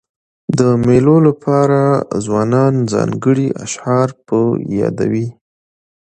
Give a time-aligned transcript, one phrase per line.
[0.57, 1.85] د مېلو له پاره
[2.25, 4.37] ځوانان ځانګړي اشعار په
[4.79, 5.27] یادوي.